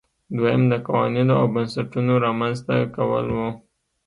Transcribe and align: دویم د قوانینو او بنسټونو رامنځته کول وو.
دویم 0.37 0.63
د 0.71 0.73
قوانینو 0.87 1.33
او 1.41 1.45
بنسټونو 1.55 2.13
رامنځته 2.25 2.75
کول 2.95 3.25
وو. 3.35 3.49